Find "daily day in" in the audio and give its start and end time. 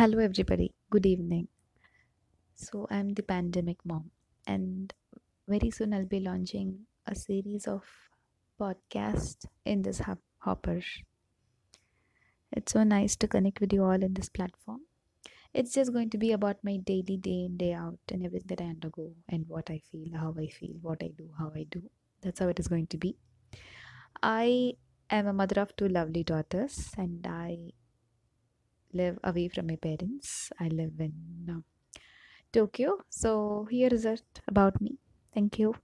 16.76-17.56